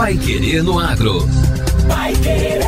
[0.00, 1.28] Pai Querer no Agro.
[1.86, 2.62] Pai Querer.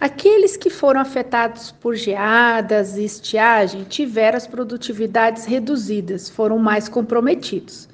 [0.00, 7.88] Aqueles que foram afetados por geadas e estiagem tiveram as produtividades reduzidas, foram mais comprometidos.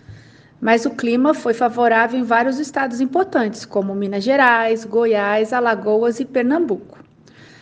[0.59, 6.25] Mas o clima foi favorável em vários estados importantes, como Minas Gerais, Goiás, Alagoas e
[6.25, 7.01] Pernambuco.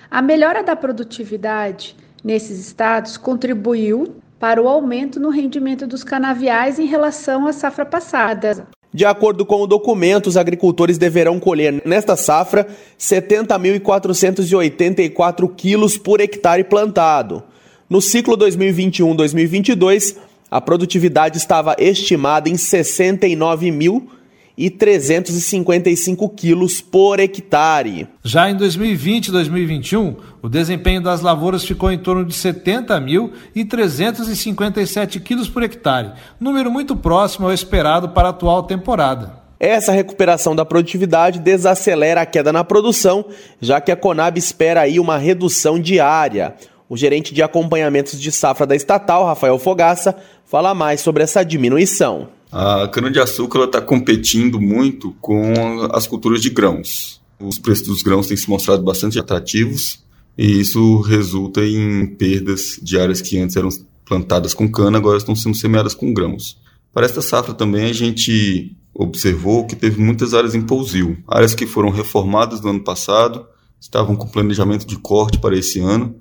[0.09, 6.87] A melhora da produtividade nesses estados contribuiu para o aumento no rendimento dos canaviais em
[6.87, 8.67] relação à safra passada.
[8.93, 12.67] De acordo com o documento, os agricultores deverão colher nesta safra
[12.99, 17.45] 70.484 quilos por hectare plantado.
[17.89, 20.17] No ciclo 2021-2022,
[20.51, 24.11] a produtividade estava estimada em 69 mil
[24.57, 28.09] e 355 quilos por hectare.
[28.23, 33.33] Já em 2020 e 2021, o desempenho das lavouras ficou em torno de 70 mil
[33.55, 39.41] e 357 quilos por hectare, número muito próximo ao esperado para a atual temporada.
[39.61, 43.27] Essa recuperação da produtividade desacelera a queda na produção,
[43.61, 46.55] já que a Conab espera aí uma redução diária.
[46.89, 52.40] O gerente de acompanhamentos de safra da estatal, Rafael Fogaça, fala mais sobre essa diminuição.
[52.53, 55.55] A cana-de-açúcar está competindo muito com
[55.93, 57.21] as culturas de grãos.
[57.39, 60.01] Os preços dos grãos têm se mostrado bastante atrativos
[60.37, 63.69] e isso resulta em perdas de áreas que antes eram
[64.05, 66.59] plantadas com cana, agora estão sendo semeadas com grãos.
[66.93, 71.67] Para esta safra também a gente observou que teve muitas áreas em pousio, áreas que
[71.67, 73.47] foram reformadas no ano passado,
[73.81, 76.17] estavam com planejamento de corte para esse ano,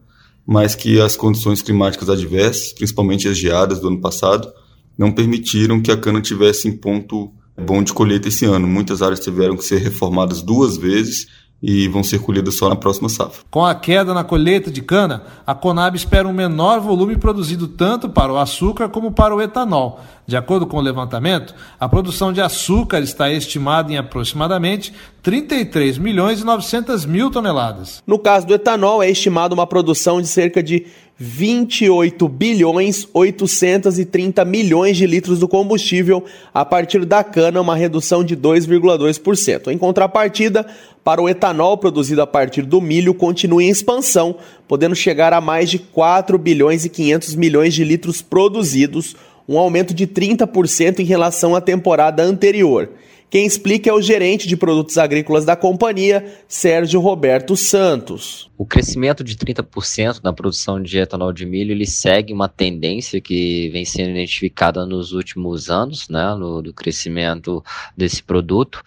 [0.46, 4.52] mas que as condições climáticas adversas, principalmente as geadas do ano passado,
[5.00, 8.68] não permitiram que a cana tivesse em ponto bom de colheita esse ano.
[8.68, 11.26] Muitas áreas tiveram que ser reformadas duas vezes
[11.62, 13.44] e vão ser colhidas só na próxima safra.
[13.50, 18.10] Com a queda na colheita de cana, a Conab espera um menor volume produzido tanto
[18.10, 20.00] para o açúcar como para o etanol.
[20.26, 26.40] De acordo com o levantamento, a produção de açúcar está estimada em aproximadamente 33 milhões
[26.40, 28.02] e 900 mil toneladas.
[28.06, 30.86] No caso do etanol, é estimada uma produção de cerca de
[31.22, 38.38] 28 bilhões 830 milhões de litros do combustível a partir da cana, uma redução de
[38.38, 39.68] 2,2%.
[39.68, 40.66] Em contrapartida,
[41.04, 45.70] para o etanol produzido a partir do milho continua em expansão, podendo chegar a mais
[45.70, 49.14] de 4 bilhões e 500 milhões de litros produzidos,
[49.46, 52.90] um aumento de 30% em relação à temporada anterior.
[53.30, 58.50] Quem explica é o gerente de produtos agrícolas da companhia, Sérgio Roberto Santos.
[58.58, 63.70] O crescimento de 30% na produção de etanol de milho ele segue uma tendência que
[63.70, 67.64] vem sendo identificada nos últimos anos, né, no, do crescimento
[67.96, 68.82] desse produto,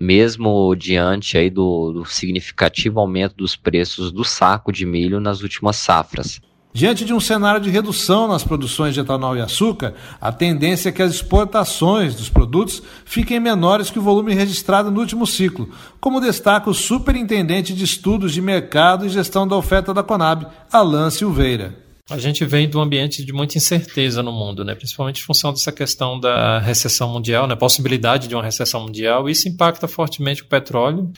[0.00, 5.74] mesmo diante aí do, do significativo aumento dos preços do saco de milho nas últimas
[5.74, 6.40] safras.
[6.78, 10.92] Diante de um cenário de redução nas produções de etanol e açúcar, a tendência é
[10.92, 15.68] que as exportações dos produtos fiquem menores que o volume registrado no último ciclo,
[16.00, 21.10] como destaca o superintendente de estudos de mercado e gestão da oferta da Conab, Alan
[21.10, 21.74] Silveira.
[22.08, 24.76] A gente vem de um ambiente de muita incerteza no mundo, né?
[24.76, 27.56] principalmente em função dessa questão da recessão mundial, né?
[27.56, 29.28] possibilidade de uma recessão mundial.
[29.28, 31.10] Isso impacta fortemente o petróleo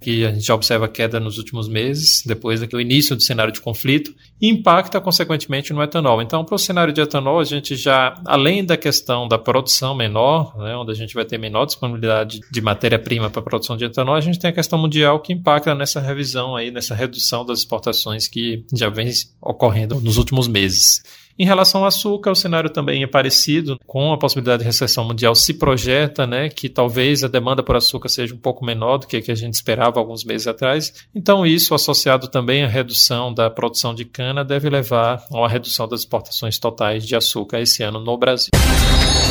[0.00, 3.60] que a gente já observa queda nos últimos meses, depois do início do cenário de
[3.60, 6.20] conflito, e impacta consequentemente no etanol.
[6.20, 10.56] Então, para o cenário de etanol, a gente já, além da questão da produção menor,
[10.58, 14.14] né, onde a gente vai ter menor disponibilidade de matéria-prima para a produção de etanol,
[14.14, 18.28] a gente tem a questão mundial que impacta nessa revisão aí, nessa redução das exportações
[18.28, 19.10] que já vem
[19.40, 21.02] ocorrendo nos últimos meses.
[21.38, 25.34] Em relação ao açúcar, o cenário também é parecido, com a possibilidade de recessão mundial
[25.34, 29.18] se projeta, né, que talvez a demanda por açúcar seja um pouco menor do que
[29.18, 30.94] a que a gente esperava alguns meses atrás.
[31.14, 35.86] Então, isso associado também à redução da produção de cana deve levar a uma redução
[35.86, 38.50] das exportações totais de açúcar esse ano no Brasil.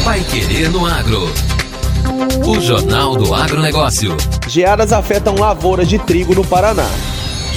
[0.03, 1.21] Vai querer no agro.
[2.47, 4.15] O Jornal do Agronegócio.
[4.47, 6.87] Geadas afetam lavouras de trigo no Paraná.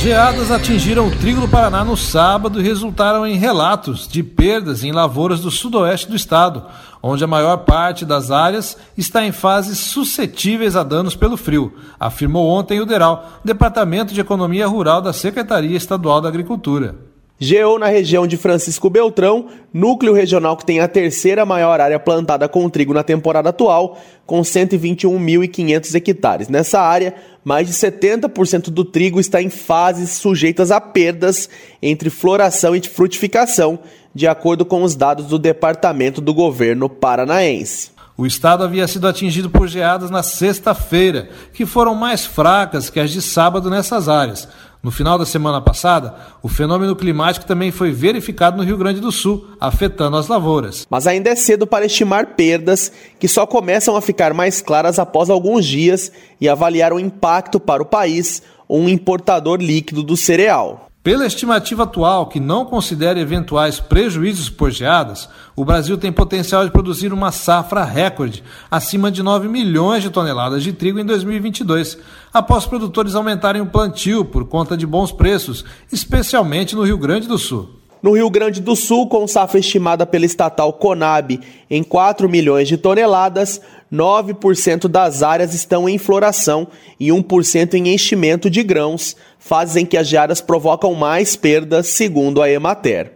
[0.00, 4.92] Geadas atingiram o trigo do Paraná no sábado e resultaram em relatos de perdas em
[4.92, 6.64] lavouras do sudoeste do estado,
[7.02, 12.46] onde a maior parte das áreas está em fases suscetíveis a danos pelo frio, afirmou
[12.46, 17.07] ontem o DERAL, Departamento de Economia Rural da Secretaria Estadual da Agricultura.
[17.40, 22.48] Geou na região de Francisco Beltrão, núcleo regional que tem a terceira maior área plantada
[22.48, 23.96] com trigo na temporada atual,
[24.26, 26.48] com 121.500 hectares.
[26.48, 27.14] Nessa área,
[27.44, 31.48] mais de 70% do trigo está em fases sujeitas a perdas
[31.80, 33.78] entre floração e frutificação,
[34.12, 37.92] de acordo com os dados do Departamento do Governo Paranaense.
[38.16, 43.12] O estado havia sido atingido por geadas na sexta-feira, que foram mais fracas que as
[43.12, 44.48] de sábado nessas áreas.
[44.82, 49.10] No final da semana passada, o fenômeno climático também foi verificado no Rio Grande do
[49.10, 50.86] Sul, afetando as lavouras.
[50.88, 55.30] Mas ainda é cedo para estimar perdas, que só começam a ficar mais claras após
[55.30, 60.87] alguns dias e avaliar o impacto para o país, um importador líquido do cereal.
[61.08, 65.26] Pela estimativa atual, que não considera eventuais prejuízos por geadas,
[65.56, 70.62] o Brasil tem potencial de produzir uma safra recorde, acima de 9 milhões de toneladas
[70.62, 71.96] de trigo em 2022,
[72.30, 77.38] após produtores aumentarem o plantio por conta de bons preços, especialmente no Rio Grande do
[77.38, 77.70] Sul.
[78.02, 81.40] No Rio Grande do Sul, com safra estimada pela estatal Conab
[81.70, 83.62] em 4 milhões de toneladas,
[83.92, 86.68] 9% das áreas estão em floração
[86.98, 92.50] e 1% em enchimento de grãos, fazem que as geadas provocam mais perdas, segundo a
[92.50, 93.12] Emater.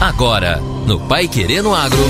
[0.00, 2.04] Agora, no Pai Querendo Agro,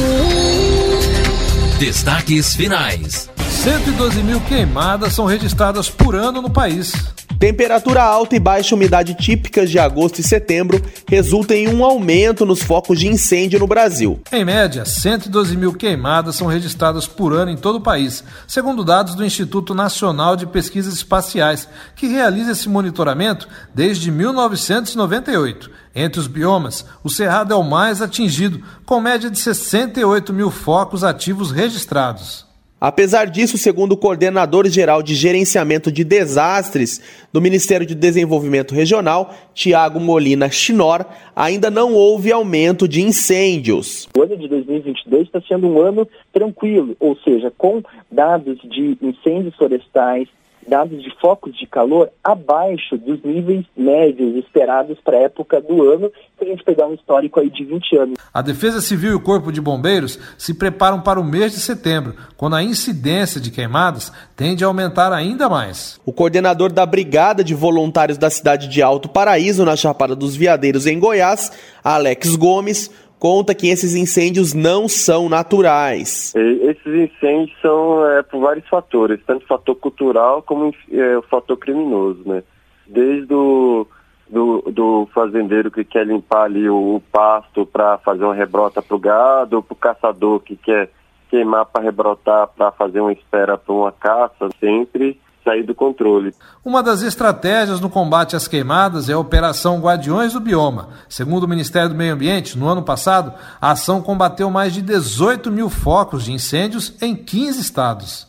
[1.79, 3.34] destaques finais.
[3.65, 6.93] 112 mil queimadas são registradas por ano no país.
[7.39, 12.63] Temperatura alta e baixa umidade típicas de agosto e setembro resultam em um aumento nos
[12.63, 14.21] focos de incêndio no Brasil.
[14.31, 19.15] Em média, 112 mil queimadas são registradas por ano em todo o país, segundo dados
[19.15, 21.67] do Instituto Nacional de Pesquisas Espaciais,
[21.97, 25.71] que realiza esse monitoramento desde 1998.
[25.95, 31.03] Entre os biomas, o Cerrado é o mais atingido, com média de 68 mil focos
[31.03, 32.45] ativos registrados.
[32.87, 37.01] Apesar disso, segundo o coordenador geral de gerenciamento de desastres
[37.33, 44.07] do Ministério de Desenvolvimento Regional, Tiago Molina Chinor, ainda não houve aumento de incêndios.
[44.15, 47.83] O ano de 2022 está sendo um ano tranquilo, ou seja, com
[48.13, 50.29] dados de incêndios florestais,
[50.69, 56.11] dados de focos de calor abaixo dos níveis médios esperados para a época do ano,
[56.39, 58.19] se a gente pegar um histórico aí de 20 anos.
[58.33, 62.15] A Defesa Civil e o Corpo de Bombeiros se preparam para o mês de setembro,
[62.37, 66.01] quando a incidência de queimadas tende a aumentar ainda mais.
[66.05, 70.87] O coordenador da Brigada de Voluntários da cidade de Alto Paraíso, na Chapada dos Veadeiros,
[70.87, 71.53] em Goiás,
[71.83, 76.35] Alex Gomes, conta que esses incêndios não são naturais.
[76.85, 82.43] Esses incêndios são é, por vários fatores, tanto fator cultural como é, fator criminoso, né?
[82.87, 83.87] Desde o
[84.29, 88.97] do, do fazendeiro que quer limpar ali o, o pasto para fazer uma rebrota para
[88.97, 90.91] o gado, para o caçador que quer
[91.31, 96.35] queimar para rebrotar para fazer uma espera para uma caça, sempre sair do controle.
[96.65, 100.89] Uma das estratégias no combate às queimadas é a Operação Guardiões do Bioma.
[101.09, 105.53] Segundo o Ministério do Meio Ambiente, no ano passado, a ação combateu mais de 18
[105.53, 108.27] mil focos de incêndios em 15 estados.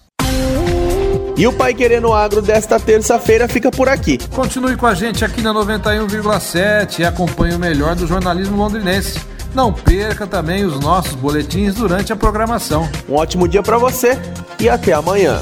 [1.37, 4.17] E o Pai Querendo Agro desta terça-feira fica por aqui.
[4.33, 9.19] Continue com a gente aqui na 91,7 e acompanhe o melhor do jornalismo londrinense.
[9.53, 12.89] Não perca também os nossos boletins durante a programação.
[13.07, 14.17] Um ótimo dia para você
[14.59, 15.41] e até amanhã.